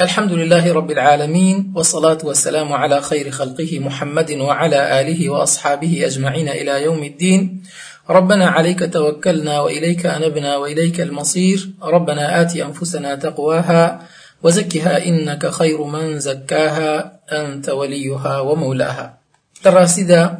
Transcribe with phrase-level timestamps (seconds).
[0.00, 6.82] الحمد لله رب العالمين والصلاة والسلام على خير خلقه محمد وعلى آله وأصحابه أجمعين إلى
[6.82, 7.62] يوم الدين
[8.10, 14.02] ربنا عليك توكلنا وإليك أنبنا وإليك المصير ربنا آتي أنفسنا تقواها
[14.42, 19.18] وزكها إنك خير من زكاها أنت وليها ومولاها
[19.62, 20.38] تراسيدا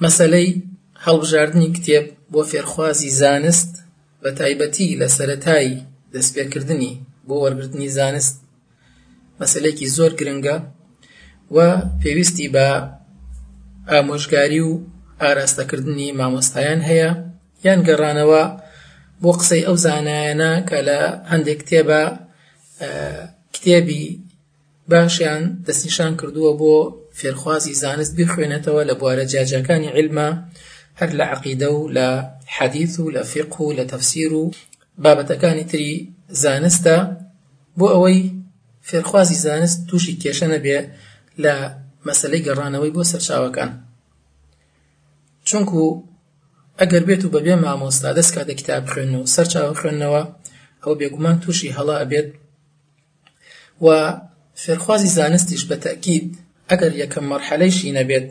[0.00, 0.60] مسلي
[1.02, 3.70] هل بجاردني كتاب وفرخوازي زانست
[4.24, 5.82] بتايبتي لسرتاي
[6.14, 7.32] دست بێکردنی بۆ
[7.86, 8.43] زانست
[9.40, 10.56] مەسلێکی زۆر گرنگە
[11.54, 11.58] و
[12.00, 12.68] پێویستی بە
[13.90, 14.72] ئامۆژگاری و
[15.22, 17.10] ئاراستەکردنی مامۆستایان هەیە
[17.66, 18.42] یان گەڕانەوە
[19.22, 21.00] بۆ قسەی ئەو زانایانە کە لە
[21.32, 22.02] هەندێک کتێبە
[23.54, 24.04] کتێبی
[24.90, 26.76] باشیان دەستنیشان کردووە بۆ
[27.18, 30.28] فێرخوازی زانست بخوێنێتەوە لە بوارە جیاجەکانی علمە
[31.00, 32.08] هەر لە عقیدە و لە
[32.56, 34.44] حەدیث و لە فیق و لە تەفسیر و
[35.04, 35.92] بابەتەکانی تری
[36.42, 36.96] زانستە
[37.78, 38.20] بۆ ئەوەی
[38.88, 40.78] فێرخوازی زانست تووشی کێشە نەبێ
[41.44, 41.54] لە
[42.06, 43.70] مەسلەی گەڕانەوەی بۆ سەرچاوەکان
[45.48, 45.80] چونکو
[46.80, 50.22] ئەگەر بێت و بەبێ مامۆستا دەستکا دە کتاب خوێن و سەرچاو خوێندنەوە
[50.82, 52.28] ئەو بێگومان تووشی هەڵا ئەبێت
[53.84, 53.86] و
[54.62, 56.26] فێرخوازی زانستیش بە تەکید
[56.70, 58.26] ئەگەر یەکەم مەرحەلەیشی نەبێت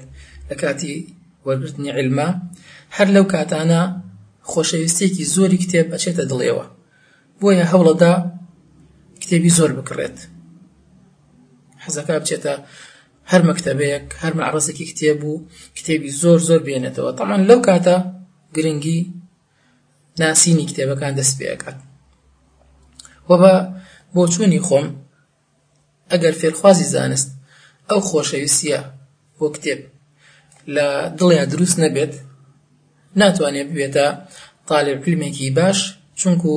[0.50, 0.96] لە کاتی
[1.48, 2.30] وەرگرتنی علما
[2.98, 3.82] هەر لەو کاتانە
[4.52, 6.66] خۆشەویستێکی زۆری کتێب ئەچێتە دڵێەوە
[7.40, 8.14] بۆیە هەوڵەدا
[9.22, 10.18] کتێبی زۆر بکڕێت
[11.86, 12.54] حەزەکە بچێتە
[13.32, 15.44] هەر مەکتتەبەیەک هەر مەعرەسێکی کتێب بوو
[15.78, 17.98] کتێبی زۆر زۆر بێنێتەوە تەمان لەو کاتە
[18.56, 19.00] گرنگی
[20.22, 21.78] ناسینی کتێبەکان دەست پێەکات
[23.30, 23.54] وە بە
[24.14, 24.88] بۆ چوونی خۆم
[26.12, 27.28] ئەگەر فێرخوازی زانست
[27.90, 28.78] ئەو خۆشەویستە
[29.38, 29.82] بۆ کتێب
[30.76, 30.88] لە
[31.20, 32.14] دڵیا دروست نەبێت
[33.22, 34.06] ناتوانێت ببێتە
[34.68, 35.78] تاالێر کلمێکی باش
[36.22, 36.54] چونکو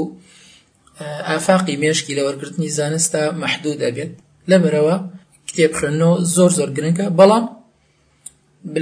[1.28, 4.12] ئافاقی مێشکی لە وەرگرتنی زانستە مەحدود دەبێت
[4.50, 4.96] لەبەرەوە
[5.56, 7.44] کتێب خوێندنەوە زۆر زۆر گرنگە بەڵام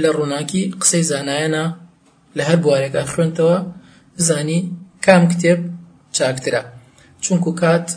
[0.03, 1.63] لە ڕووناکی قسەی زانایەنە
[2.37, 3.57] لە هەر بوارێکە خوێنتەوە
[4.17, 4.59] بزانی
[5.05, 5.59] کام کتێب
[6.17, 6.61] چاکترە
[7.23, 7.87] چونکو کات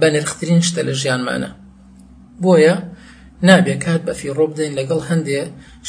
[0.00, 1.50] بە نرخترین شتە لە ژیانمانە
[2.42, 2.74] بۆیە
[3.48, 5.40] نابێ کات بەفی ڕۆ بدەین لەگەڵ هەندێ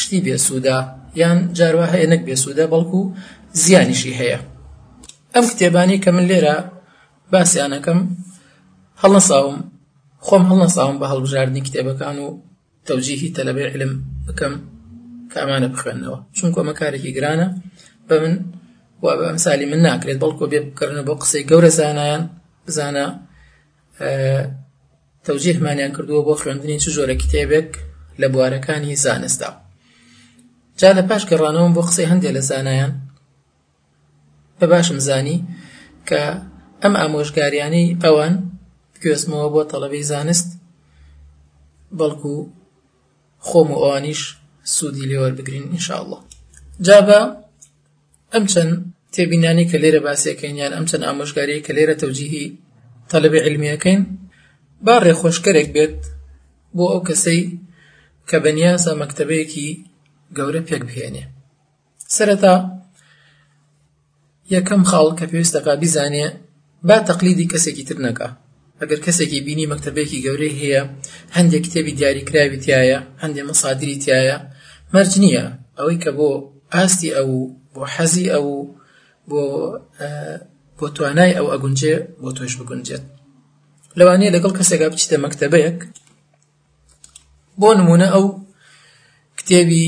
[0.02, 0.78] شتی بێسوودا
[1.22, 3.02] یان جاروا هەیە نەک بێسوودا بەڵکو
[3.64, 4.40] زیانیشی هەیە
[5.36, 6.56] ئەم کتێبانی کە من لێرە
[7.32, 8.00] باسییانەکەم
[9.02, 9.58] هەڵە ساوم
[10.26, 12.28] خۆم هەڵنەساوم بە هەڵبژاردنی کتێبەکان و
[12.88, 13.92] تەوجیهی تەلەبێ علم
[14.28, 14.54] بکەم
[15.34, 17.48] کامانە بخوێندنەوە چونکە ئەمە کارێکی گرانە
[18.08, 18.34] بە من
[19.04, 22.24] و بە ئەمسالی من ناکرێت بەڵکو بێ بکردنە بۆ قسەی گەورە زانایان
[22.66, 23.06] بزانە
[25.26, 27.70] تەوجیهمانیان کردووە بۆ خوێندنی چ جۆرە کتێبێک
[28.22, 29.50] لە بوارەکانی زانستا
[30.80, 32.92] جا لە پاش گەڕانەوەم بۆ قسەی هەندێک لە زانایان
[34.60, 35.38] بە باشم زانی
[36.10, 36.22] کە
[36.84, 38.34] ئەم ئامۆژگاریانەی ئەوان
[39.00, 40.48] بگوێستمەوە بۆ تەڵەبەی زانست
[42.00, 42.36] بەڵکو
[43.48, 44.22] خۆم و ئەوانیش
[44.74, 46.18] سوودی لێوە بگرین ئینشاءله
[46.86, 47.20] جا بە
[48.34, 48.72] ئەم چەند
[49.14, 52.46] تێبینانی کە لێرە باسیەکەین یان ئەم چەند ئامۆژگاری کە لێرە تەوجیهی
[53.12, 54.02] تەلبی علمیەکەین
[54.86, 55.96] با ڕێخۆشکەرێک بێت
[56.76, 57.42] بۆ ئەو کەسەی
[58.30, 59.68] کە بەنیازە مەکتتەبەیەکی
[60.38, 61.24] گەورە پێک بهێنێ
[62.16, 62.56] سرەتا
[64.56, 66.28] یەکەم خاڵ کە پێویستەکە بیزانێ
[66.88, 68.30] با تەقلیدی کەسێکی تر نەکە
[68.82, 70.82] اگر کسی که بینی مەکتتەبێکی گەورەی هەیە
[71.36, 74.38] هەندێک کتێبی دیاریکراوی تایە هەندێ مەسادری مصادری تیایا
[75.24, 75.44] نییە
[75.80, 76.30] ئەوەی کە بۆ
[76.76, 77.30] ئاستی ئەو
[77.74, 78.46] بۆ حەزی ئەو
[79.30, 79.42] بۆ
[80.00, 80.38] اه،
[80.78, 81.46] بو توانای او
[82.22, 82.64] بو توش بۆ
[84.00, 85.80] لوانی بگونجێت کسی که بچی ده مەکتتەبەیەک
[87.60, 88.24] بو نمونه او
[89.40, 89.84] کتابی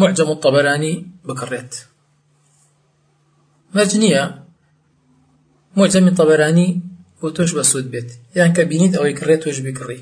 [0.00, 0.94] معجم الطبرانی
[1.28, 1.70] بکرد
[3.74, 4.24] مەرج نییە
[5.76, 6.68] معجمی طبرانی
[7.26, 10.00] بۆ تۆش بەسوود بێت یان کە بینیت ئەوەی کڕێت تۆش بکڕی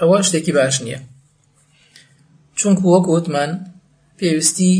[0.00, 1.00] ئەوە شتێکی باش نییە
[2.58, 3.50] چونکو وەک وتمان
[4.18, 4.74] پێویستی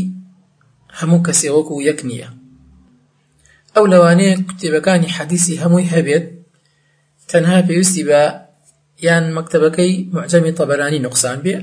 [0.99, 2.29] هەموو کەسێ وەکو یەک نییە
[3.75, 6.25] ئەو لەوانەیە کتێبەکانی حەدیسی هەمووی هەبێت
[7.31, 8.21] تەنها پێویستی بە
[9.07, 11.55] یان مەکتتەبەکەی معجەمی تەبەرانی نقصان بێ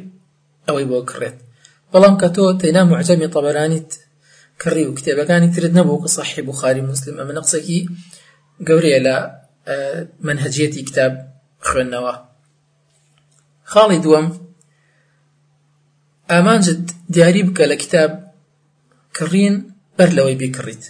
[0.67, 1.37] ئەوەی بۆ کڕێت
[1.93, 3.90] بەڵام کە تۆ تەنا معجەمی تەبەرانیت
[4.62, 7.81] کڕی و کتێبەکانی ترت نەبوو کە سەحی بخاری مسللم ئەمە نەقسەکی
[8.68, 9.16] گەورەیە لە
[10.26, 11.12] منهجێتی کتاب
[11.68, 12.14] خوێندنەوە
[13.72, 14.26] خاڵی دووەم
[16.30, 16.80] ئامانجت
[17.14, 18.12] دیاری بکە لە کتاب
[19.16, 19.54] کڕین
[19.96, 20.84] بەر لەوەی بێکڕیت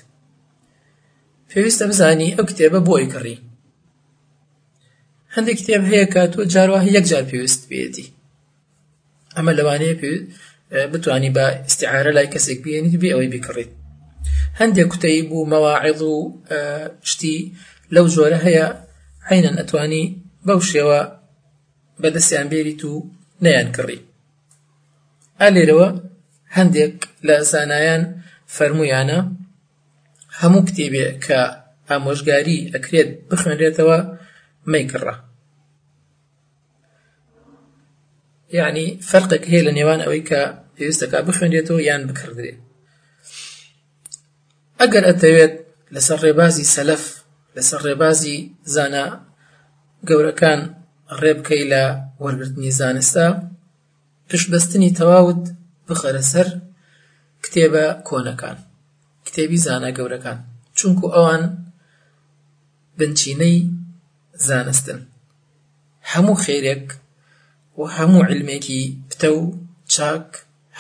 [1.51, 3.37] پێویستە بزانی ئەو کتێبە بۆی کڕی
[5.35, 8.07] هەندێک کتێب هەیە کە تۆ جارواهی یەکجار پێویست بێتی
[9.37, 9.95] ئەمە لەوانەیە
[10.93, 13.73] بتانی بە استعارە لای کەسێک بێنیت بێ ئەوەی بکڕیت
[14.61, 16.15] هەندێک کوتەی بوو مەواعظ و
[17.11, 17.37] شتی
[17.95, 18.67] لەو زۆرە هەیە
[19.31, 20.05] عینەن ئەتوانی
[20.47, 21.01] بەو شێوە
[22.03, 22.95] بەدەستیان بێریت و
[23.45, 24.01] نەیان کڕی
[25.41, 25.89] ئالێرەوە
[26.57, 28.03] هەندێک لە زانایان
[28.57, 29.19] فەرمویانە
[30.41, 31.41] هەموو کتێبێ کە
[31.91, 33.99] ئامۆژگاری ئەکرێت بخوێنرێتەوە
[34.73, 35.15] مەیکڕە
[38.59, 40.41] یعنی فەرقێک هەیە لە نێوان ئەوەی کە
[40.77, 42.59] پێویستەکە بخوێنرێتەوە یان بکردێت
[44.85, 45.55] ئەگەر ئەتەوێت
[45.95, 47.05] لەسەر ڕێبازی سەلف
[47.57, 48.39] لەسەر ڕێبازی
[48.75, 49.07] زانە
[50.09, 50.61] گەورەکان
[51.21, 51.85] ڕێبکەی لە
[52.23, 53.27] وەرگرتنی زانستە
[54.29, 55.43] پشتبەستنی تەواوت
[55.89, 56.49] بخەرە سەر
[57.45, 58.57] کتێبە کۆنەکان
[59.27, 60.39] کتێبی زانە گەورەکان
[60.79, 61.43] چونکو ئەوان
[62.99, 63.57] بنچینەی
[64.49, 65.01] زانستن
[66.13, 66.87] هەموو خێرێک
[67.79, 69.43] و هەموو علمێکی پتە و
[69.93, 70.29] چاک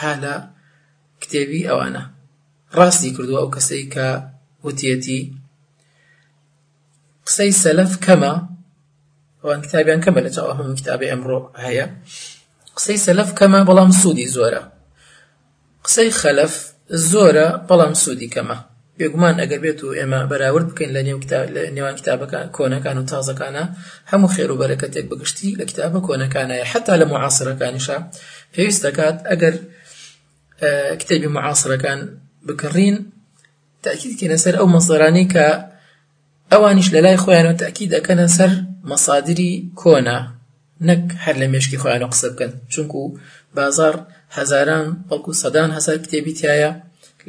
[0.00, 0.34] ها لە
[1.22, 2.04] کتێبی ئەوانە
[2.74, 4.30] راسي كردو أو كسيكا
[4.64, 5.32] وتيتي
[7.26, 8.48] قسي سلف كما
[9.44, 11.86] کەمە ئەوان کتابیان کەمە لە چاوە هەموو کتابی ئەمڕۆ هەیە
[12.76, 14.62] قسەی سەلەف کەمە بەڵام سوودی زۆرە
[15.84, 16.52] قسەی خەلەف
[17.10, 18.56] زۆرە بەڵام سوودی کەمە
[19.00, 21.18] بێگومان ئەگەر بێت و ئێمە بەراورد بکەین لە نێو
[21.54, 23.64] لە نێوان کتابەکان کۆنەکان و تازەکانە
[24.12, 27.98] هەموو خێر و بەرەکەتێک بگشتی لە کتابە کۆنەکانەیە حتا لە معاصرەکانیشە
[28.56, 29.54] پێویست دەکات ئەگەر
[31.00, 31.28] کتێبی
[31.82, 32.96] كان بکڕین
[33.84, 35.46] تاکیدکەنە سەر ئەو مەسەرانی کە
[36.52, 38.50] ئەوانیش لە لای خۆیانەوە تاکی دەکەنە سەر
[38.90, 40.18] مەسادری کۆنا
[40.88, 43.00] نەک هەر لە مێشکی خۆیانە قسە بکەن چونکو
[43.56, 43.94] بازار
[44.36, 46.70] هەزاران بەڵکو سەدان هەزار کتێبی تایە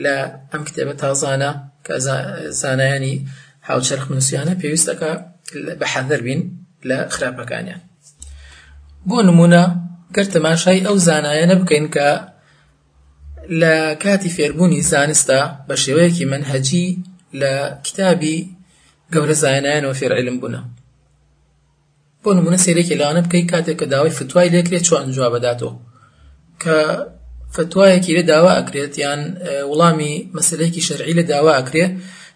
[0.03, 0.15] لە
[0.51, 1.51] ئەم کتێبە تازانە
[1.85, 1.93] کە
[2.61, 3.15] زانایانی
[3.69, 5.11] هاوچەرخ منوسیانە پێویستەکە
[5.79, 6.41] بە حەذر بین
[6.89, 7.81] لە خراپەکانیان
[9.07, 9.63] بۆ نمونە
[10.15, 12.07] گەر تەماشای ئەو زانایانە بکەین کە
[13.49, 16.99] لە کاتی فێربوونی زانستا بە شێوەیەکی منهجی
[17.41, 17.53] لە
[17.85, 18.47] کتابی
[19.13, 20.61] گەورە زانایانەوە فێرعلم بوونە
[22.23, 25.73] بۆ نمونە سیرێکی لەوانە بکەی کاتێک کە داوای فتوای لێکرێت چۆن جواب بداتەوە
[26.63, 26.75] کە
[27.55, 29.21] فتوایەکی لە داوا ئەکرێت یان
[29.71, 31.93] وڵامی مەسلەیەکی شەرعی لە داوا ئەکرێت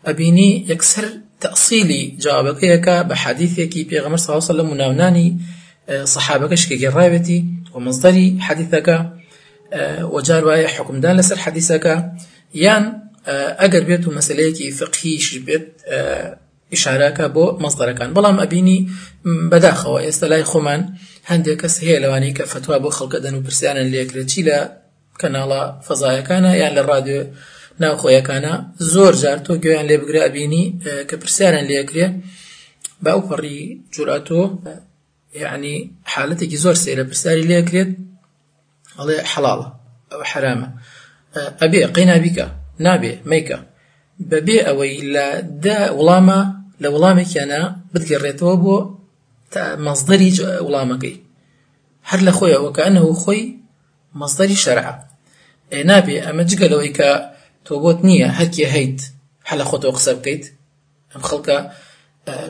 [0.08, 1.06] ئەبینی یەکسەر
[1.44, 5.28] تەسیلی جوابەکەیەکە بە حەدیثێکی پێغەمەر ساوسە لە مناونانی
[6.14, 7.40] سەحابەکە شکێکی ڕاوێتی
[7.74, 8.98] و مزدەری حەدیثەکە
[9.74, 11.96] وەجار وایە حکومدان لەسەر حەدیسەکە
[12.64, 12.84] یان
[13.62, 15.68] ئەگەر بێت و مەسلەیەکی فقیش بێت
[16.76, 18.80] ئشارەکە بۆ مەزدەرەکان بەڵام ئەبینی
[19.52, 20.82] بەداخەوە ئێستا لای خۆمان
[21.30, 24.60] هەندێک کەس هەیە لەوانەیە کە فتووا بۆ خەڵکەدەن و پرسیانە لێکرێتی لە
[25.22, 27.22] کەناڵە فەزایەکانە یان لە ڕادیۆ
[27.82, 28.54] ناوخۆیەکانە
[28.94, 30.64] زۆر جار تۆ گوێیان لێ بگرابینی
[31.10, 32.06] کە پرسیارن لێکرێ
[33.06, 33.58] باوپەڕی
[33.94, 34.42] جوراتۆ
[35.44, 35.76] یعنی
[36.14, 37.90] حالەتێکی زۆر سێرە پرسیاری لێکرێت
[39.00, 39.68] ئەڵێ حەڵاڵە
[40.12, 40.68] ئەو حرامە
[41.62, 42.48] ئەبێ قەینابیکە
[42.86, 43.58] نابێ مەیکە
[44.30, 45.28] بەبێ ئەوەی لە
[45.66, 46.40] دە وڵامە
[46.84, 47.62] لە وڵامێکیانە
[47.94, 48.78] بتگەڕێتەوە بۆ
[49.54, 50.32] تا مەزدەری
[50.66, 51.16] وڵامەکەی
[52.10, 53.42] هەر لە خۆی ئەوەکەەوە خۆی
[54.22, 54.94] مەزدەری شەرعە
[55.74, 57.12] ئێ نابێ ئەمە جگەلەوەی کە
[57.66, 59.00] تۆ بۆت نییە هەکێ هەیت
[59.50, 60.44] هەلە خۆتەوە قسە بکەیت
[61.12, 61.58] ئەم خەڵکە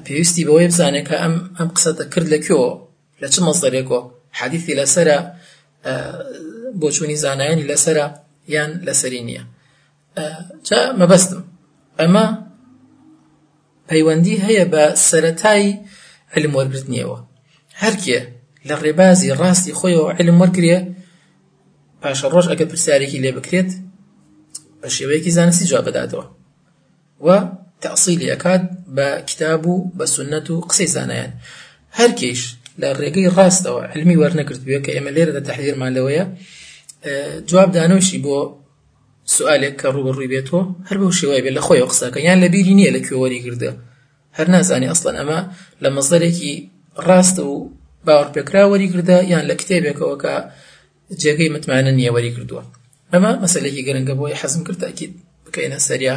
[0.06, 2.70] پێویستی بەوەی بزانێت کە ئەم ئەم قسەتە کرد لەکوێوە
[3.22, 4.02] لە چ مەزدەرێکەوە
[4.40, 5.18] حەدیثی لەسرە
[6.82, 8.06] بۆچوونی زانایانی لەسرە
[8.56, 9.44] یان لەسەری نییە
[10.68, 11.42] جا مەبەستم
[12.00, 12.26] ئەمە
[13.90, 15.80] پەیوەندی هەیە بە سەتایی
[16.36, 17.20] علم وەرگرتنیەوە
[17.84, 18.20] هەرکێ
[18.68, 20.78] لە ڕێبازی ڕاستی خۆیەوە علم وەرگێ
[22.02, 23.70] پاشە ڕۆژ ئەگە پرسیارێکی لێ بکرێت
[24.82, 26.26] بە شێوەیەکی زانستی جا بداتەوە
[27.26, 27.28] و
[27.84, 28.64] تەعسیلی ئەکات
[28.96, 31.32] بە کتاب و بە سنەت و قسەی زانایان
[32.00, 32.42] هەرکیش
[32.82, 36.26] لە ڕێگەی ڕاستەوە علمی وەرنەکردوێ کە ئێمە لێرەدا تحلیلمان لەوەیە
[37.50, 38.38] جواب دانوشی بۆ
[39.36, 42.92] سوالێک کە ڕوبڕووی بێتەوە هەر بەو شێوای بێت لە خۆی قسەکە یان لە بیری نییە
[42.96, 43.72] لە کوێوەری گردە
[44.38, 45.40] هەر نازانی ئەسڵەن ئەمە
[45.84, 46.54] لە مەزدەرێکی
[47.08, 47.56] ڕاستە و
[48.06, 50.34] باوەڕپێکرا وەریگردا یان لە کتێبێکەوە کە
[51.22, 52.64] جێگەی متمانە نییە وەریگردووە
[53.14, 55.14] ئەمە مەسلێکی گەرنگە بۆی حەزم کرد تاکیید
[55.46, 56.16] بکەینە سەریا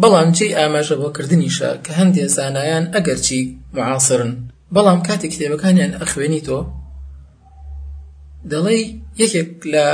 [0.00, 3.40] بەڵام چی ئاماژە بۆکردنیشە کە هەندێ زانایان ئەگەرچی
[3.76, 4.32] معاصرن
[4.74, 6.58] بەڵام کاتێک کتێبەکانیان ئەخوێنی تۆ
[8.50, 8.76] دەڵێ
[9.22, 9.86] یەکێک لە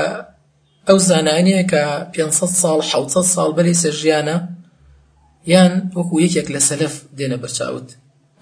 [0.88, 1.82] ئەو زانانیە کە
[2.14, 4.36] 500 ساڵ 600 ساڵ بەری سەژیانە
[5.52, 7.88] یان وەکو یەکێک لە سەلف دێنە بەرچاوت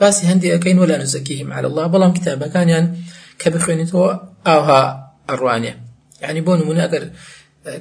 [0.00, 2.86] باسی هەندێکەکەین وەلا نوزەکیهیم على الله بەڵام کتابەکانیان
[3.40, 4.08] کە بخوێنیتەوە
[4.48, 4.82] ئاها
[5.30, 5.72] ئەڕوانێ
[6.24, 7.04] یعنی بۆ نمونە ئەگەر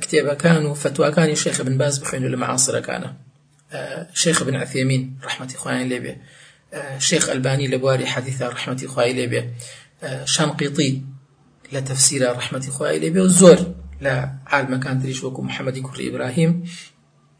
[0.03, 3.09] کتێبەکان و فتوواکانی شێخ بن باز بخوێن و لە معاصرەکانە
[4.21, 6.13] شێخ بن عثێمین ڕحمەتی خۆیان لێبێ
[6.97, 9.43] شيخ الباني لە حديثة رحمة ڕحمەتی لبي
[10.25, 11.01] شنقيطي
[11.73, 16.63] لتفسير رحمة تەفسیرە لبي وزور لعالم كان تريش وكو محمد كري إبراهيم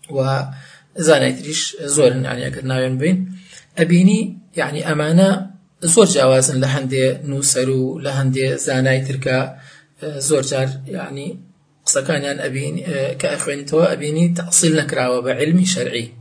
[0.10, 3.36] محەممەدی تريش زور يعني أكد ناوين بين
[3.78, 5.46] أبيني يعني بین
[5.82, 9.58] زور جاوازا ئەمانە زۆر جیاوازن لە تركا
[10.04, 11.40] زور جار يعني
[11.86, 12.86] قسەکانیان كان يعني أبيني
[13.22, 14.88] ئەخوێنیتەوە ئەبینی أبيني تأصيل
[15.22, 16.14] بە علمی شرعي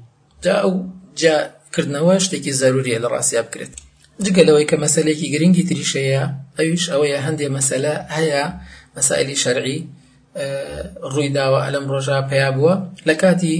[0.42, 0.70] جا ئەو
[1.16, 3.72] جاء کردنەوە شتێکی زەروریە لە ڕاستیا بکرێت
[4.24, 6.22] جگە لەوەی کە مەسلێکی گرنگی تریشەیە
[6.58, 8.42] ئەویش ئەوەیە هەندێ مەسەلە هەیە
[8.96, 9.78] مەسائلی شەرعی
[11.12, 12.74] ڕووی داوە ئەلم ڕۆژا پیا بووە
[13.08, 13.54] لە کاتی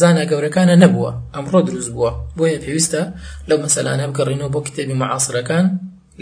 [0.00, 3.02] زانە گەورەکانە نەبووە ئەمڕۆ دروست بووە بۆیە پێویستە
[3.48, 5.66] لەو مەسەلانە بگەڕینەوە بۆ کتێبی معاصرەکان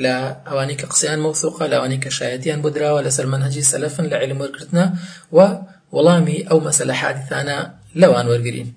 [0.04, 0.14] لە
[0.48, 4.38] ئەوانی کە قسەیان مەوسوقە لە ئەوانی کە شایەتیان بۆ درراوە لەسەر منهجی سەلفن لە علم
[4.42, 4.84] وەرگرتنە
[5.36, 5.38] و
[5.94, 7.58] وەڵامی ئەو مەسەلە حادیثانە
[8.00, 8.68] لەوان وەرگین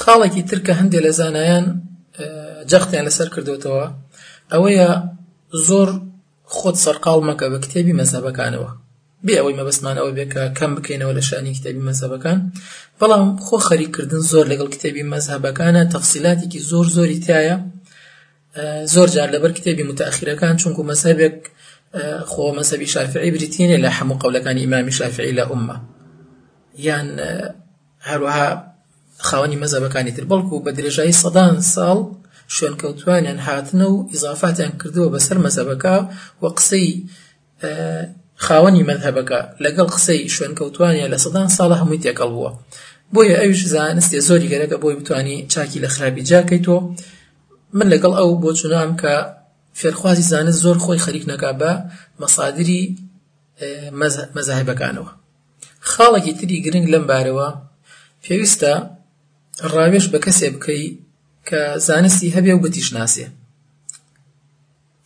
[0.00, 1.64] خاڵێکی ترکە هەندێک لە زانایان
[2.70, 3.84] جەختیان لەسەر کردوتەوە
[4.52, 4.88] ئەوەیە
[5.68, 5.88] زۆر
[6.56, 8.68] خۆت سەرقاڵ مەکە بە کتێبی مەسەبەکانەوە
[9.26, 12.38] بێ ئەوەی مەبەستمانەوە بێکە کەم بکەینەوە لە شانی کتێبی مەسەبەکان
[13.00, 17.56] بەڵام خۆ خەریکردن زۆر لەگەڵ کتێبی مەزهبەکانە تەفسیلاتێکی زۆر زۆری تایە
[18.94, 21.36] زۆر جار لەبەر کتێبی متاخیرەکان چونکو مەسەبێک
[22.30, 25.76] خۆ مەسەبی شافعی بریتینە لە هەموو قەولەکانی ئیمامی شافعی لە ئومە
[26.86, 27.06] یان
[28.08, 28.48] هەروەها
[29.28, 31.98] خاوەنی مەزەبەکانی تر بەڵکو بە درێژایی سەدان ساڵ
[32.54, 35.96] شوێنکەوتوانیان هاتنە و ئیزافاتیان کردووە بەسەر مەزەبەکە
[36.42, 36.88] و قسەی
[38.46, 42.50] خاوەنی مەذهبەکە لەگەڵ قسەی شوێنکەوتوانە لە سەدان ساڵە هەمووی تێکەڵ بووە
[43.14, 46.80] بۆیە ئەوش زانستێ زۆری گەرەکە بۆی بتانی چاکی لە خراپی جاکەیتەوە
[47.78, 49.14] من لەگەڵ ئەو بۆ چونام کە
[49.80, 51.70] فێرخوازی زانست زۆر خۆی خەریک نەکا بە
[52.22, 52.82] مەسادری
[54.36, 55.10] مەزاهبەکانەوە
[55.92, 57.48] خاڵێکی تری گرنگ لەم بارەوە
[58.24, 58.74] پێویستە
[59.74, 60.84] ڕاوێش بە کەسێ بکەی
[61.48, 63.26] کە زانستی هەبێ و بتیشناسێ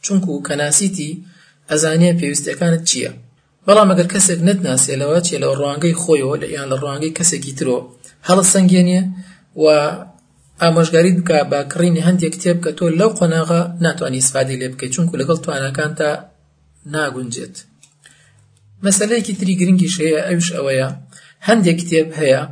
[0.05, 1.11] چونکو کە ناسیتی
[1.71, 3.11] ئەزانە پێویستەکانت چییە
[3.67, 7.79] بەڵام ئەگەر کەسێک نەتناسێ لەوە چێ لە ڕوانگەی خۆیەوە لە یان لە ڕوانگەی کەسێکی ترۆ
[8.29, 9.01] هەڵە سنگێنە
[9.63, 9.65] و
[10.63, 15.15] ئامۆژگاریت بکە با کڕینی هەندێک کتێب کە تۆ لەو قۆناغا ناتوانانی سفادی لێ بکەیت چونکو
[15.21, 16.11] لەگەڵ توانەکان تا
[16.95, 17.57] ناگونجێت
[18.85, 20.89] مەسلەیەکی تری گرنگیش هەیە ئەوش ئەوەیە
[21.49, 22.43] هەندێک کتێب هەیە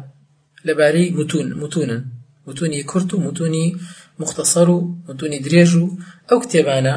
[0.65, 2.05] لباري متون متونن
[2.47, 3.77] متونی کورت و متونی
[4.19, 5.89] مختصر و متونی درێژ و
[6.31, 6.97] ئەو کتێبانە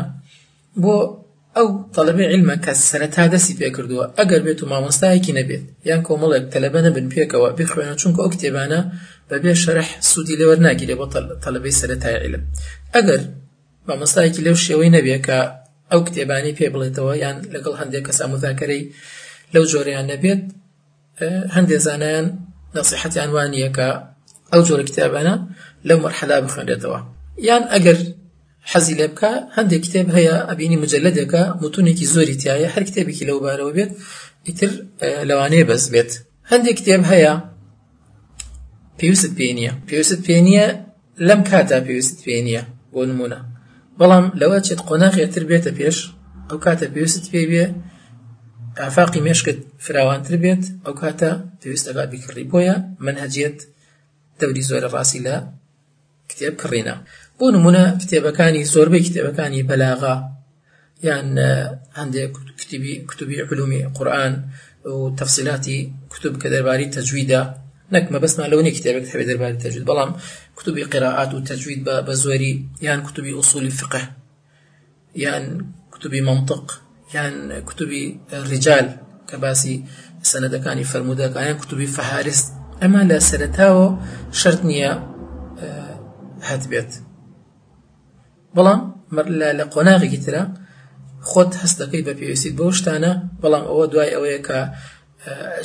[0.84, 0.96] بۆ
[1.58, 6.46] ئەو تەلبێ علمە کە سەرەتا دەستی پێ کردووە ئەگەر نبيت و مامۆستایەکی نەبێت یان کۆمەڵێک
[6.54, 8.82] تەلبە نەبن پێکەوە بخوێنە چونکە ئەو شرح
[9.30, 11.06] سودي شەرح سوودی لەوە ناگیرێ بۆ
[11.46, 12.44] تەلبەی سەرەتای علم
[12.96, 13.22] ئەگەر
[13.90, 15.38] مامۆستایەکی لەو شێوەی نەبێ کە
[15.92, 18.84] ئەو کتێبانی پێ بڵێتەوە یان لەگەڵ هەندێک کەسا مذاکەرەی
[19.54, 20.42] لەو جۆرەیان نەبێت
[21.22, 22.28] اه، هەندێک زانایان
[22.79, 23.88] نسیحەتیان وانییە کە
[24.51, 25.34] ئەو جۆرە کتابانە
[25.88, 27.00] لەو مەرحەلا بخوێنرێتەوە
[27.48, 27.98] یان ئەگەر
[28.72, 33.72] حەزی لێ بکە هەندێک کتێب هەیە ئەبینی مجللەدێکە متونێکی زۆری تایە هەر کتێبێکی لەو بارەوە
[33.77, 33.91] بێت
[34.48, 34.72] ئیتر
[35.29, 36.12] لەوانەیە بەس بێت
[36.51, 37.34] هەندێک کتێب هەیە
[39.00, 40.67] پێویست پێ نییە پێویست پێ نییە
[41.27, 43.39] لەم کاتا پێویست پێ نییە بۆ نمونە
[44.00, 45.98] بەڵام لەوە چێت قۆناغێتتر بێتە پێش
[46.50, 47.65] ئەو کاتە پێویست پێ بێ
[48.86, 51.31] ئافاقی مێشکت فراوانتر بێت ئەو کاتە
[51.62, 53.57] پێویستەکە بیکڕی بۆیە منهجێت
[54.39, 55.36] دەوری زۆرە ڕاستی لە
[56.29, 56.96] کتێب کڕینە
[57.38, 60.15] بۆ نمونە کتێبەکانی زۆربەی کتێبەکانی بلاغا
[61.07, 61.27] یان
[62.00, 64.34] هەندێک کتیبی کتوبی علومی قرآن
[64.96, 65.77] و تەفسیلاتی
[66.13, 67.41] کتب کە دەرباری تەجویدا
[67.93, 68.17] نەک ما
[68.51, 70.12] لەونەی کتێبێک هەبێت دەرباری تەجوید بەڵام
[70.57, 72.53] کتوبی قراعات و تەجوید بە زۆری
[72.88, 74.01] یان کتوبی ئوسولی فقه
[75.25, 75.43] یان
[75.93, 76.65] کتوبی منطق
[77.14, 77.34] یان
[77.70, 78.02] کتوبی
[78.52, 78.86] ڕجال
[79.30, 79.76] کە باسی
[80.32, 82.48] سەنەدەکانی فرەرمودەکانیان کتوبی فەهارست
[82.82, 83.88] ئەمان لە سەرتاوە
[84.40, 84.94] شرت نییە
[86.50, 86.92] هەت بێت
[88.56, 88.80] بەڵام
[89.60, 90.44] لە قۆناغێکی ترە
[91.30, 93.12] خۆت هەست دەکەی بە پێویستیت بۆ شتانە
[93.42, 94.60] بەڵام ئەوە دوای ئەوەیە کە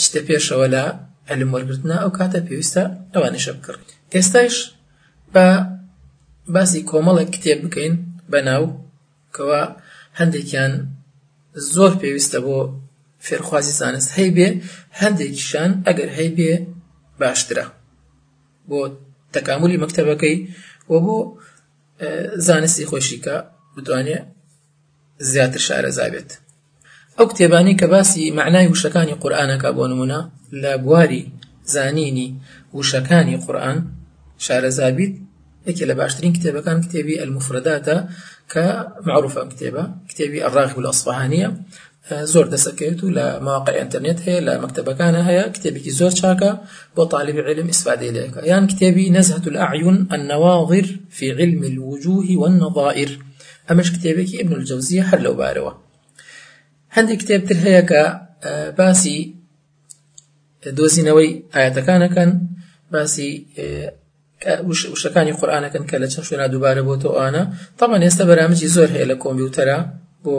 [0.04, 0.84] شتە پێشەوە لە
[1.28, 2.82] ئەلم وەرگرتنا ئەو کاتە پێویستە
[3.14, 3.80] ئەوانشە بکرد
[4.14, 4.54] ئێستاش
[5.34, 5.44] بە
[6.54, 7.94] باسی کۆمەڵە کتێب بکەین
[8.30, 8.64] بە ناو
[9.36, 9.62] کەوا
[10.18, 10.72] هەندێکیان
[11.72, 12.58] زۆر پێویستە بۆ
[13.26, 14.48] فێرخوازی زانست هەی بێ
[15.00, 16.52] هەندێکیشان ئەگەر هەی بێ
[17.20, 17.66] باشترە
[18.68, 18.80] بۆ
[19.34, 20.36] تەکاملی مەکتتەبەکەی
[20.92, 21.16] و بۆ
[22.46, 23.36] زانستی خۆشیکە
[23.76, 24.18] بدوانێ
[25.32, 26.30] زیاتر شارەزا بێت
[27.18, 30.20] ئەو کتێبانی کە باسی معنای وشەکانی قورآانەکە بۆ نمونە
[30.62, 31.22] لە بواری
[31.74, 32.28] زانینی
[32.78, 33.78] وشەکانی قورآن
[34.44, 35.14] شارەزابیت
[35.68, 37.96] یەکێ لە باشترین کتێبەکان کتێبی ئەلمفرەداتە
[38.50, 41.60] كمعروفة كتابة كتابي الراغب الأصفهانية
[42.12, 46.64] آه، زور دسكيتو لا مواقع انترنت هي لا مكتبة كان هي كتابي زور شاكا
[46.96, 53.18] وطالب علم إسفادي لك يعني كتابي نزهة الأعين النواظر في علم الوجوه والنظائر
[53.70, 55.80] أمش كتابك ابن الجوزية حلو باروة
[56.90, 59.34] هندي كتاب تلهيك آه، باسي
[60.66, 62.46] دوزي نوي آياتا كان
[62.92, 63.92] باسي آه،
[64.68, 67.42] وشتەکانی قورآانەکەن کە لە چەند شوێنە دووبارە بۆ تۆئانە
[67.78, 69.78] تامان ئێستا بەرامجی زۆر هەیە لە کۆمپیوتەرە
[70.24, 70.36] بۆ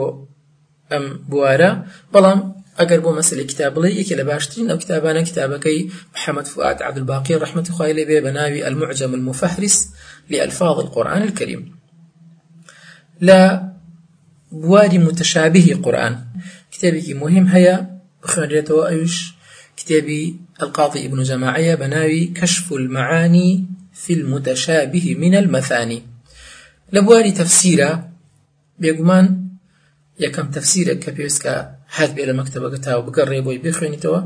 [0.92, 1.70] ئەم بوارە
[2.12, 2.40] بەڵام
[2.78, 5.78] ئەگەر بۆ مەسلی کتابڵی یەکێ لە باشترین ئەو کتابانە کتابەکەی
[6.14, 9.76] محەممەد فعات عبدباقی ڕحمەتی خوای لێ بێ بە ناوی المعجم المفەحریس
[10.30, 11.62] لألفاظ القرآن الكريم
[13.28, 13.40] لا
[14.52, 16.14] بواري متشابه قرآن
[16.72, 17.76] كتابي مهم هيا
[18.22, 19.16] بخيريته وأيش
[19.76, 26.02] كتابي القاضي ابن جماعية بناوي كشف المعاني في المتشابه من المثاني
[26.92, 28.10] لبواري تفسيرا
[28.78, 29.48] بيقمان
[30.20, 34.20] يكم تفسيرا كبيرسكا هاد بيلا المكتبة كتاب بقريبو يبخيني توا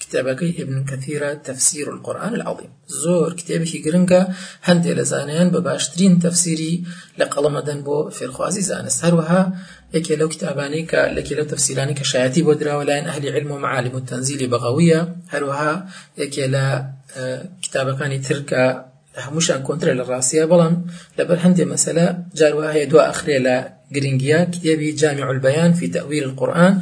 [0.00, 6.84] كتابك ابن كثيرة تفسير القرآن العظيم زور كتابك قرنكا هند إلى زانيان بباشترين تفسيري
[7.18, 9.52] لقلم دنبو في الخوازي زانس هروها
[9.94, 15.86] يكي لو كتاباني لكي لو تفسيراني كشاياتي بودرا ولاين أهل علم ومعالم التنزيل بغوية هروها
[16.18, 18.91] يكي لا آه، كتابكاني تركا
[19.24, 20.74] هەمووشان کۆنتترێ لە ڕاستە بەڵام
[21.18, 22.06] لەبەر هەندێ مەسەلا
[22.38, 23.56] جاروا هەیە دو ئەخرێ لە
[23.94, 26.74] گرنگیا کتێبی جامی عولبەیان في تەویر القورآن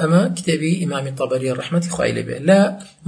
[0.00, 2.60] ئەمە کتێبی ئیمامی تەبەری ڕحمەتی خی لەبێ لە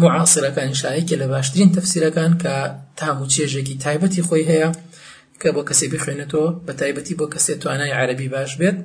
[0.02, 2.54] معاصرەکان شایەکی لە باشترین تەفسیرەکان کە
[2.98, 4.70] تام و چێژێکی تایبەتی خۆی هەیە
[5.40, 8.78] کە بۆ کەسێ بخوێنێتەوە بە تایبەتی بۆ کەسێت توانای عربی باش بێت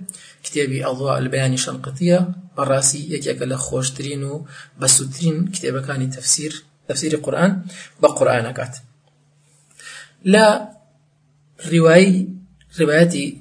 [0.45, 2.19] کتێبی ئەڵوا ئەلبیانی شەنقتیە
[2.55, 4.33] بەڕاستی یەکێکە لە خۆشترین و
[4.79, 6.53] بەسووترین کتێبەکانی تەفسیر
[6.89, 7.51] تەفسیری قورآن
[8.01, 8.73] بە قورآانەکات.
[10.25, 10.69] لا
[11.73, 12.27] رواي
[12.81, 13.37] رواياتي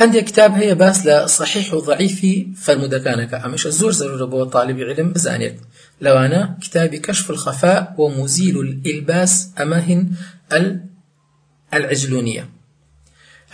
[0.00, 5.56] هەندێک کتاب باس لا صحيح وضعيف فالمدكانك فەرمودەکانەکە ئەمەشە زۆر زەرورە بۆ تاالبی علم زانيت
[6.00, 10.10] لو أنا كتاب كشف الخفاء ومزيل الإلباس أماهن
[10.52, 10.86] هین
[11.74, 12.44] العجلونیە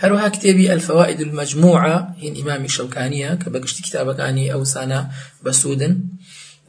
[0.03, 5.01] هەروها کتێبی ئەلفەوائد المجموعة هین ئیمامی شەوکانیە کە بەگشتی کتابەکانی ئەوسانە
[5.45, 5.93] بەسوودن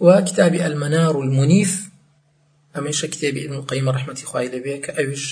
[0.04, 1.72] و کتابی المنار و المنیف
[2.74, 5.24] ئەمەشە کتێبی ابن القیم ڕحمەتی خوای لەبێ کە ئەویش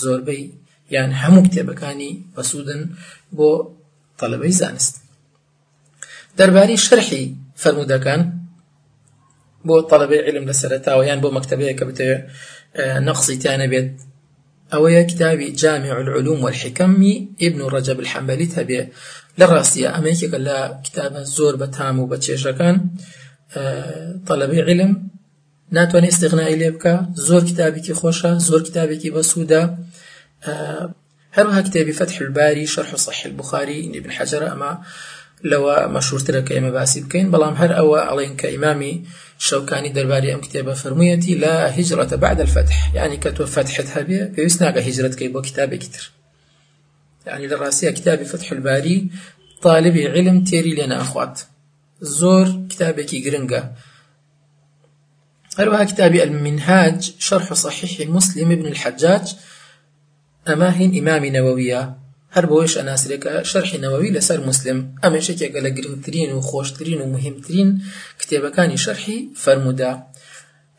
[0.00, 0.42] زۆربەی
[0.90, 2.82] یان يعني هەموو کتێبەکانی بەسوودن
[3.36, 3.50] بۆ
[4.20, 4.94] طلبەی زانست
[6.38, 7.24] دەرباری شرحی
[7.62, 8.20] فەرمودەکان
[9.66, 12.22] بۆ طلبەی علم لە سەرتاوە یان بۆ مەکتتەبەیە کە بتەوێت
[12.78, 13.90] آه، نەخصی تیانە بێت
[14.72, 17.14] ئەوەیە کتابی جامع العلوم والحكمی
[17.46, 18.80] ابن ڕجب الحنبلی هەبێ
[19.40, 22.76] لە ڕاستیە ئەمەیکێکە لە کتابە زۆر بە تام و بە چێژەکان
[24.28, 24.92] طلبی علم
[25.76, 26.94] ناتوانێت استغنایی لێ بکە
[27.28, 29.62] زۆر کتابێکی خۆشە زۆر کتابێکی بەسوودە
[31.36, 34.72] هەروها کتێبی فتح الباری شرح صحیح البخاری ابن حجر ئەمە
[35.50, 38.94] لەوە مەشهورترە کە ئێمە باسی بکەین بەڵام هەر ئەوە ئەڵێن کە ئیمامی
[39.38, 45.08] شوكاني درباري أم كتابة فرميتي لا هجرة بعد الفتح يعني كتو فتحتها فتحت هەبێ هجرة
[45.08, 46.12] كيبو هیجرەتکەی كتر
[47.26, 49.10] يعني للراسية كتابي فتح الباري
[49.62, 51.40] طالبي علم تيري لنا أخوات
[52.00, 52.66] زور
[53.00, 53.72] كي جرنجا
[55.58, 59.34] هروها كتابي المنهاج شرح صحيح مسلم ابن الحجاج
[60.48, 61.96] أماهن إمام نووية
[62.44, 67.82] بویش بەوەیش که شرح نەوەوی لسر مسلم امیشه که لە گرنگترین و خوشترین و مهمترین
[68.20, 68.78] کتێبەکانی
[69.36, 69.90] فرموده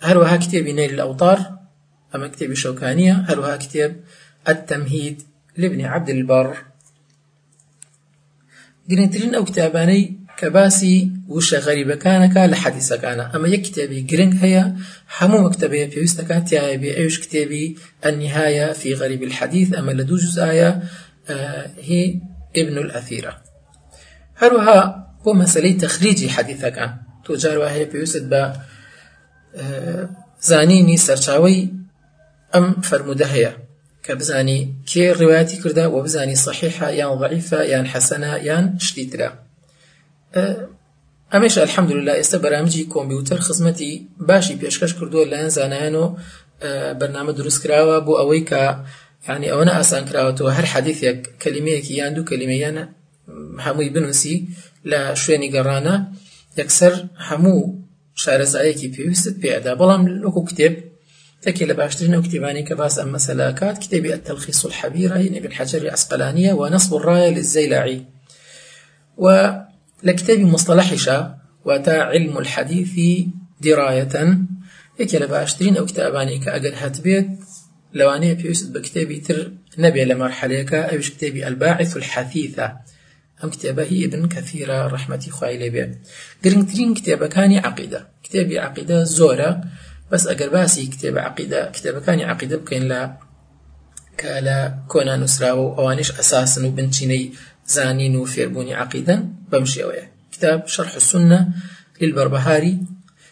[0.04, 1.40] فەرمودا ها کتاب نیل الأوطار
[2.14, 3.92] ئەمە کتێبی شەوکانیە هەروەها کتێب
[4.52, 5.18] التەمهید
[5.58, 6.48] لابن عبد البر
[8.90, 14.64] گرنگترین ئەو کتابانەی کە باسی وشە غەریبەکانەکە لە حەدیسەکانە اما یەک کتێبی گرنگ هەیە
[15.18, 17.66] هەموو مەکتتەبەیە پێویستەکان تیابی ئەوش کتابی
[18.04, 20.18] ئەنیهایە فی غریب الحدیث اما لە دوو
[21.80, 22.22] هی
[22.56, 23.38] ابن الأثيرة
[24.36, 26.90] هروها بۆ مەسلەی تەخریجی حەدیثەکان
[27.26, 28.42] تۆ جاروا هەیە پێویست بە
[30.50, 31.70] زانینی سەرچاوی
[32.54, 33.52] ئەم فرەرمودە هەیە
[34.06, 39.30] کە بزانی کێ ڕواتی کردە و بزانی صحیحە یان ضعیفە یان حەسەنە یان شتی ترە
[41.34, 43.92] ئەمەش الحەمدلله ئێستا بەرامجی کۆمپیوتەر خزمەتی
[44.30, 46.06] باشی پێشکەش کردووە لایەن زانایان و
[47.00, 48.62] بەرنامە دروست کراوە بۆ ئەوەی کە
[49.28, 52.90] يعني أو ناس أنكراتو هر حديث يك كلمة كيان دو كلمة يانا
[53.60, 54.46] حمو يبنوسي
[54.84, 56.14] لا شو نجرانا
[56.58, 57.80] يكسر حمو
[58.16, 60.78] شعر زعيم كي في وسط بيعدا بلام لكو كتاب
[61.42, 67.30] تكي لبعشرين كتاباني كباس أما سلاكات كتاب التلخيص الحبيرة يعني ابن حجر العسقلانية ونصب الراية
[67.30, 68.06] للزيلعي
[69.18, 71.36] ولكتاب مصطلحشة
[71.66, 73.26] وتا علم الحديث
[73.62, 74.10] دراية
[75.00, 77.28] هيك لبعشرين أو كتاباني كأجل هات بيت
[77.94, 82.76] لوانيه في اسد بكتابي تر نبي لما رحليك ايش كتابي الباعث الحثيثه
[83.44, 85.96] ام كتابه هي ابن كثيره رحمتي خوي لي بيان
[86.46, 89.62] جرين ترين كتابه كان عقيده كتابي عقيده زورا
[90.12, 93.18] بس اگر باسي كتاب عقيده كتابه كان عقيده بكين لا
[94.18, 97.32] كالا كونا نسرا اوانش اساسا وبنتيني
[97.68, 101.50] زانين وفيربوني عقيدا بمشي ويا كتاب شرح السنه
[102.02, 102.80] للبربهاري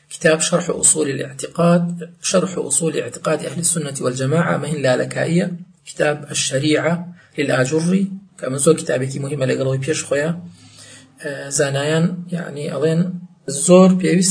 [0.10, 5.52] كتاب شرح أصول الاعتقاد شرح أصول اعتقاد أهل السنة والجماعة مهن لكائية
[5.86, 8.08] كتاب الشريعة للآجري
[8.40, 10.40] كما زور كتابك مهمة لقلوي بيش خويا
[11.22, 13.06] آه، يعني یعنی ئەڵێن
[13.48, 14.24] زۆر في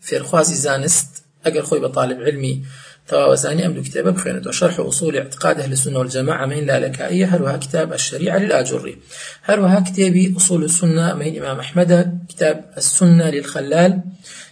[0.00, 1.08] فێرخوازی زانست
[1.46, 2.62] أقر خوي بطالب طالب
[3.08, 7.92] توا وزاني ئەم كتاب کتێبە شرح أصول اعتقاد أهل السنة والجماعة لا لكائية هروها كتاب
[7.92, 8.98] الشريعة للآجري
[9.44, 14.00] هروها كتابي أصول السنة مهن إمام أحمد كتاب السنة للخلال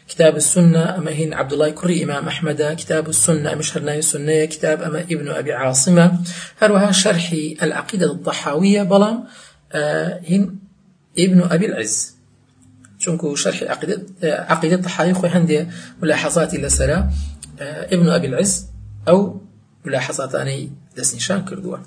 [0.08, 4.82] كتاب السنة أما هين عبد الله كري إمام أحمد كتاب السنة مش هرناي السنة كتاب
[4.82, 6.18] أما ابن أبي عاصمة
[6.62, 9.24] هروها شرح العقيدة الضحاوية بلام
[9.72, 10.58] آه، هين
[11.18, 12.16] ابن أبي العز
[12.98, 15.66] شنكو شرح عقيدة آه، عقيدة الضحاوية خوي عندي
[16.02, 17.04] ملاحظات إلى آه
[17.94, 18.66] ابن أبي العز
[19.08, 19.40] أو
[19.84, 21.82] ملاحظات أني دسني شان كردوه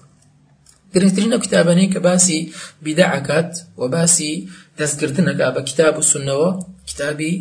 [0.95, 2.39] گرنگترین ئەو کتابانەی کە باسی
[2.85, 4.31] بیداعکات و باسی
[4.79, 6.03] دەستگرتنەکە با کتاب و
[6.41, 7.33] و کتابی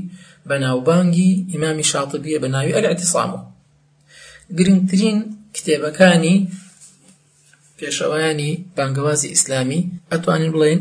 [0.48, 3.40] بەناوبانگی ئیمامی شاطبیە بە ناوی ئەلعتیسامەوە
[4.58, 5.16] گرنگترین
[5.98, 6.34] کانی
[7.78, 9.80] پیشوانی بانگوازی اسلامی
[10.12, 10.78] اتوانی بلین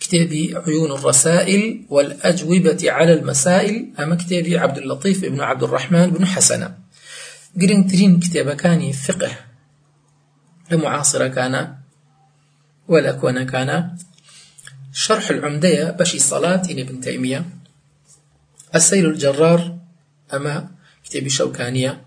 [0.00, 6.74] كتابي عيون الرسائل والأجوبة على المسائل أما كتابي عبد اللطيف بن عبد الرحمن بن حسنة
[7.60, 9.30] قرنترين كتابة كان فقه
[10.70, 11.74] لمعاصرة كان
[12.88, 13.96] ولا كون كان
[14.92, 17.44] شرح العمدة بشي صلاة ابن تيمية
[18.74, 19.78] السيل الجرار
[20.34, 20.68] أما
[21.04, 22.04] كتاب شوكانية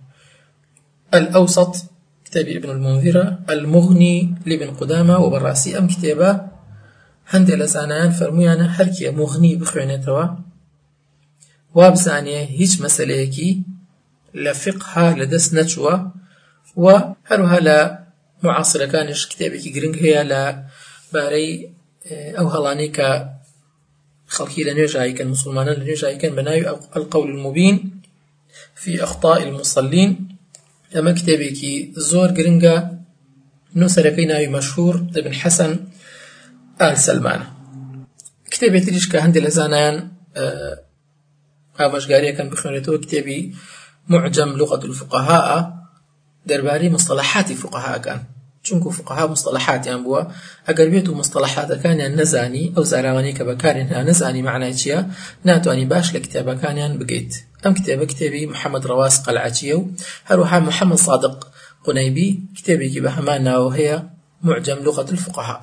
[1.14, 1.86] الأوسط
[2.26, 6.42] كتاب ابن المنذرة المغني لابن قدامة وبراسي أم كتابة
[7.30, 9.58] هند لزانان فرميانا هركي مغني
[10.06, 10.26] توا
[11.76, 13.62] وابزانية هيش مسألة
[14.34, 16.12] لفقها لدس نجوى
[16.76, 17.60] وهروها
[18.46, 20.42] معاصرەکانش کتێبێکی گرنگ هەیە لە
[21.14, 21.52] بارەی
[22.38, 23.10] ئەو آه، هەڵانەی کە
[24.36, 26.66] خەڵکی لە نوێژایکەن مسلمانان لە نوێژایکەن بەناوی
[26.98, 27.78] القول المبین
[28.82, 30.10] في أخطاء المصلين
[30.96, 31.74] ئەمە کتێبێکی
[32.10, 32.76] زۆر گرنگە
[33.80, 35.74] نووسەرەکەی ناوی مەشهور دەبن حەسەن
[36.80, 37.42] ئال سلمان
[38.54, 39.98] کتێبێک تریش کە هەندێک لە زانایان
[41.80, 43.40] ئابژگاریەکەن آه، آه، بخوێنێتەوە کتێبی
[44.12, 45.58] معجم لغة الفقهاء
[46.48, 48.24] درباري مصطلحات فقهاء كان
[48.72, 54.04] دەربارەی فقهاء مصطلحات يعني بوا مستەلاحاتیان بيتو مصطلحات كان يعني نزاني او ئەو كبكار انها
[54.04, 55.06] نزاني نەزانی معنای
[55.44, 57.34] ناتو اني باش لە کتێبەکانیان بگەیت
[57.66, 59.88] ئەم کتێبە کتێبی محەممەد ڕواز قەلعچیە و
[60.30, 61.48] هەروها محمد صادق
[61.86, 63.74] قنيبي كتابي بە هەمان ناو
[64.44, 65.62] معجم لغة الفقهاء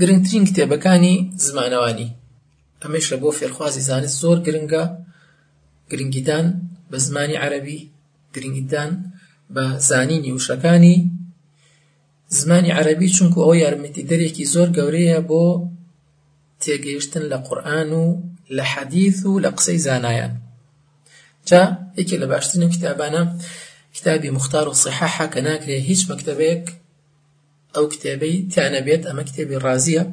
[0.00, 2.16] گرنگترین کتێبەکانی كاني زمانواني
[2.84, 5.11] لە لبوفي فێرخوازی زانست الزور گرنگە
[5.90, 6.46] گرنگیدان
[6.90, 7.78] بە زمانی عەربی
[8.34, 8.90] گرنگیدان
[9.54, 10.96] بە زانینی وشەکانی
[12.38, 15.44] زمانی عەربی چونکو ئەو یارمەتی دەرێکی زۆر گەورەیە بۆ
[16.62, 18.04] تێگەیشتن لە قورآن و
[18.56, 20.32] لە حەدیث و لە قسەی زانایان
[21.48, 21.62] جا
[22.00, 23.22] یەکێک لە باشترین کتابانە
[23.96, 26.64] کتابی مختار و صححە کە ناکرێ هیچ مەکتەبەیەک
[27.74, 30.04] ئەو کتێبەی تیانە بێت ئەمە کتێبی ڕازیە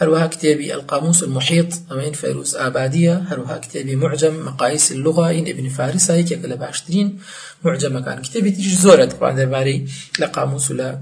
[0.00, 6.10] هروها كتابي القاموس المحيط أمين فەیروز آبادية هروها كتابي معجم مقاييس اللغة إن ابن فارس
[6.10, 7.18] یەکێکە لە بعشرين
[7.64, 9.86] معجم كان كتابي تيجي زورة طبعا
[10.20, 10.92] لە قاموس و لە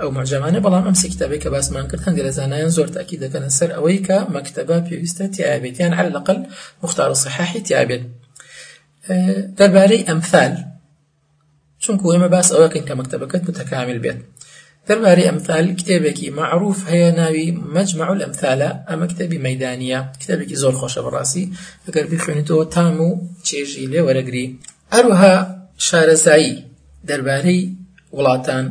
[0.00, 3.70] ئەو معجمانە بەڵام ئەمسە کتابێک کە باسمان کرد هەندێک لە زانایان زۆر تاکی دەکەن سەر
[3.76, 6.46] ئەوەی کە مەکتەبە پێویستە تیابێت على الأقل
[6.82, 8.00] مختار صحاحی تیابێت
[9.10, 10.52] آه، دەربارەی ئەمثال
[11.84, 14.18] چونکو ئێمە باس أويكا كمكتبة كت متكامل بيت
[14.88, 21.50] درباري أمثال كتابك معروف هي ناوي مجمع الأمثال أما كتاب ميدانية كتابك زور خوش براسي
[21.88, 23.10] ئەگەر بخوێنیتەوە تام و
[23.48, 24.46] چێژی لێ وەرەگری
[24.94, 25.34] ئەروها
[25.86, 26.54] شارەزایی
[27.08, 27.62] دەربارەی
[28.16, 28.66] وڵاتان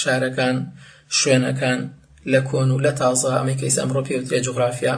[0.00, 0.56] شارەکان
[1.18, 1.78] شوێنەکان
[2.32, 4.94] لە کۆن و لە تازە ئەمریکیس ئەمڕۆپی و درێ جغرافیا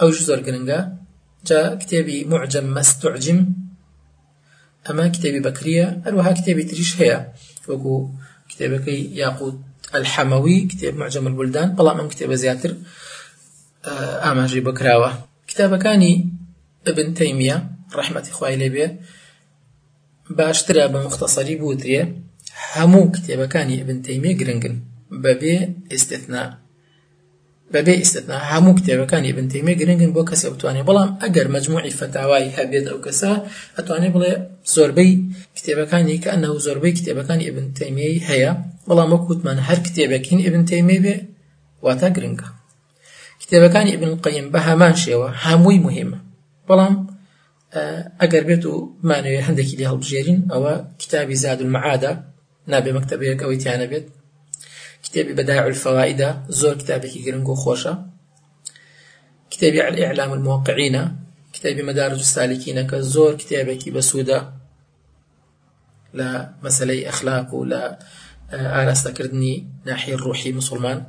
[0.00, 0.40] ئەوش آه، زۆر
[1.48, 3.38] جا كتابي معجم مەستعجم
[4.90, 7.26] أما كتابي بەکریە أروها كتابي تريش هي
[7.68, 7.96] وەکو
[8.52, 9.56] کتێبەکەی یاقوت
[9.94, 12.72] ئەلحەمەوی کتێب مەجەمە بولدان بەڵام ئەم کتێبە زیاتر
[14.24, 15.10] ئاماژی بکراوە
[15.50, 16.14] کتابەکانی
[16.86, 17.56] ئەبن تەیمە
[17.98, 18.86] ڕەحمەتی خوای لێبێ
[20.38, 22.02] باشترە بە مختەسەری بوترێ
[22.74, 24.76] هەموو کتێبەکانی ئەبن تەیمە گرنگن
[25.24, 25.56] بەبێ
[25.90, 26.44] ئێستنا
[27.74, 32.98] بەبێ ئستنا هەموو کتێبەکانی بنتەیمە گرنگن بۆ کەسێ بتوانێت بەڵام ئەگەر مجموعی فتاوای هەبێت ئەو
[33.06, 33.32] کەسە
[33.76, 34.32] ئەتوانێت بڵێ
[34.74, 35.10] زۆربەی
[35.56, 38.52] کتێبەکانی کە ئەنە و زۆربەی کتێبەکانی ئبنتەیمەی هەیە
[38.88, 41.14] بەڵام وەکووتمان هەر کتێبەکین ئبنتەیمێ بێ
[41.84, 42.48] واتە گرنگە
[43.42, 46.18] کتێبەکانی ئبن قەیم بە هەمان شێوە هەمووی مهمە
[46.68, 46.94] بەڵام
[48.20, 48.72] ئەگەر بێت و
[49.08, 52.12] مانوێ هەندێکی لێ هەڵبژێرین ئەوە کتابی زاد المعادە
[52.72, 54.06] نابێ مەکتتەبەیەک ئەوەی تیانە بێت
[55.04, 55.32] کتێبی
[55.68, 57.94] الفوائد زور زۆر كي گرنگ خوشا
[59.50, 61.16] كتابي على الإعلام الموقعين
[61.52, 64.40] كتابي مدارج السالكين كزور زۆر كي بەسوودە
[66.14, 67.98] لا مەسلەی أخلاق ولا
[68.52, 71.04] أنا استكردني ناحی الروحي مسلمان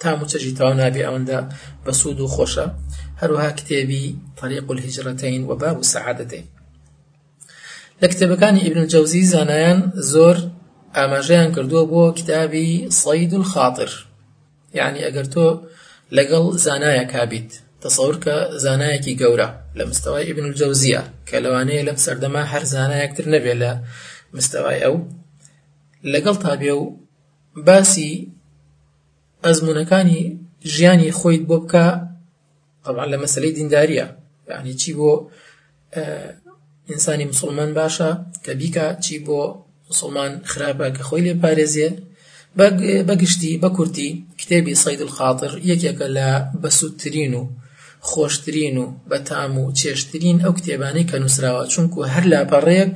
[0.00, 1.48] تا موچەژی تاوا
[1.86, 2.76] بسودو خوشا
[3.16, 6.46] هروها كتابي طريق الهجرتين وباب السعادتين
[8.04, 8.88] الهجرەتین و ابن و
[9.22, 10.50] سعادەتین زور
[10.98, 13.90] ئاماژەیان کردووە بۆ کتابی سەید خاطر
[14.78, 15.46] یعنی ئەگەر تۆ
[16.16, 17.50] لەگەڵ زانایە کابیت
[17.84, 23.54] تەسەور کە زانایەکی گەورە لە مستەوای ئبن جەوزیە کە لەوانەیە لەم سەردەما هەر زانایەکتر نەبێ
[23.62, 23.70] لە
[24.36, 24.96] مستەوای ئەو
[26.12, 26.84] لەگەڵ تابێ و
[27.66, 28.12] باسی
[29.44, 30.20] ئەزمونونەکانی
[30.74, 31.86] ژیانی خۆیت بۆ بکە
[32.84, 34.06] طبعا لە مەسلەی دینداریە
[34.50, 35.10] یعنی چی بۆ
[36.90, 38.10] ئینسانی مسلمان باشە
[38.44, 39.40] کە بیکە چی بۆ
[39.90, 41.90] مسلمان خراپە کە خۆی لێ پارێزیە
[43.08, 46.28] بەگشتی بە کوردی کتێبی سەید الخاطر یەکێکە لە
[46.62, 47.42] بەسوودترین و
[48.08, 52.94] خۆشترین و بەتام و چێشترین ئەو کتێبانی کە نووسراوە چونکو هەر لاپەڕەیەک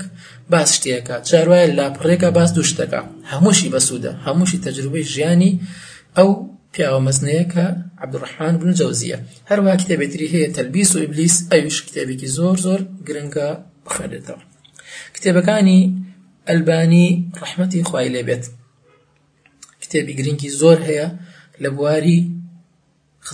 [0.52, 3.00] باس شتێکە چاروایە لاپڕێکە باس دوو شتەکە
[3.32, 5.52] هەمووشی بەسوودە هەمووشی تەجروبەی ژیانی
[6.16, 6.30] ئەو
[6.74, 7.64] پیاوە مەزنەیە کە
[8.04, 9.18] عبدڕحمان بن جەوزیە
[9.50, 13.48] هەروە کتێبێتری هەیە تەلبیس و ئیبلیس ئەویش کتێبێکی زۆر زۆر گرنگە
[13.86, 14.38] بخەرێتەوە
[15.14, 15.80] کتێبەکانی
[16.50, 18.40] الباني رحمتي خواهي خوای
[19.80, 21.18] كتابي جرينكي زور هيا
[21.60, 22.30] لبواري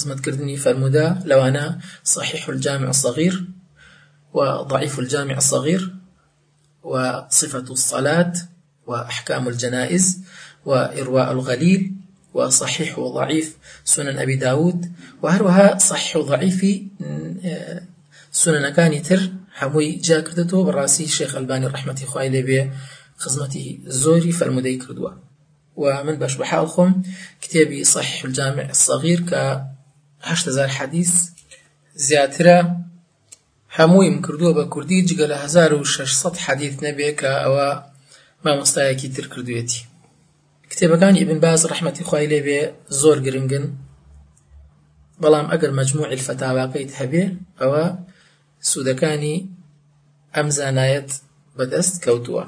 [0.06, 3.44] لە كردني فرمودا لو أنا صحيح الجامع الصغير
[4.34, 5.94] وضعيف الجامع الصغير
[6.82, 8.32] وصفة الصلاة
[8.86, 10.20] وأحكام الجنائز
[10.64, 11.94] وإرواء الغليل
[12.34, 16.66] وصحيح وضعيف سنن أبي داود وهروها صحيح وضعيف
[17.44, 17.82] اه،
[18.32, 19.30] سنن كان تر
[19.78, 22.72] جاكتته براسي شيخ الباني رحمة خوالي بيه
[23.22, 23.66] خزمەتی
[24.00, 25.12] زۆری فرەرمودەی کردووە
[25.82, 26.90] و من بەش بەحاڵ خۆم
[27.42, 29.42] کتێبی صحیح الجامع الصغير کە
[30.20, 31.14] 8000 حدیث
[32.06, 32.58] زیاترە
[33.78, 37.68] هەموویم کردووە بە کوردی جگە لە 1600 حدیث نەبێ کە ئەوە
[38.44, 39.78] مامۆستایەکی تر کردوێتی
[40.70, 42.60] کتێبەکان ئیبن باز ڕحمەتی خوای لێبێ
[43.00, 43.66] زۆر گرنگن
[45.22, 47.24] بەڵام ئەگەر مجموع الفتاواقیت هەبێ
[47.60, 47.84] ئەوە
[48.70, 49.36] سوودەکانی
[50.34, 51.10] ئەم زانایەت
[51.56, 52.44] بەدەست کەوتووە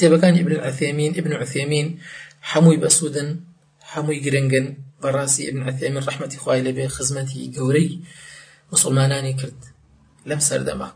[0.00, 1.98] كان ابن عثيمين ابن عثيمين
[2.42, 3.40] حموي بسودن
[3.80, 4.66] حموي گرنگن
[5.02, 5.62] براسي ابن
[5.98, 7.60] رحمة ڕحمەتی خوای لەبێ خزمەتی
[8.72, 9.62] مسلماناني كرد
[10.26, 10.92] لم سردما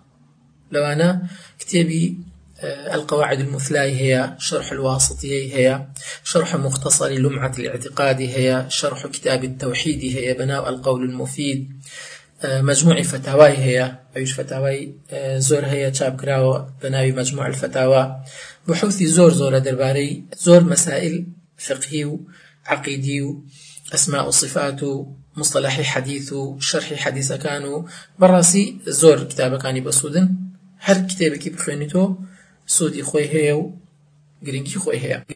[0.70, 1.26] لو أنا
[1.58, 2.18] كتابي
[2.60, 5.86] آه، القواعد المثلاي هي شرح الواسطي هي
[6.24, 11.72] شرح مختصر لمعة الاعتقاد هي شرح كتاب التوحيد هي بناء القول المفيد
[12.44, 14.92] مجموعی فتاوای هەیە ئەوش فتاوای
[15.48, 18.02] زۆر هەیە چاپکراوە بە ناوی مجموع فتاوا
[18.68, 21.22] بحوثی زۆر زۆرە دەربارەی زۆر مەسائل
[21.56, 22.18] فقهی و
[22.66, 23.40] عقیدی و
[23.92, 27.84] ئەسما و صفات و مصطلحی حدیث و شرحی حەدیثەکان و
[28.20, 28.64] بەڕاستی
[29.00, 30.26] زۆر کتابەکانی بەسوودن
[30.86, 32.00] هەر کتێبێکی بخوێنیتۆ
[32.74, 33.62] سوودی خۆی هەیە و
[34.46, 35.20] گرنگی خۆی هەیە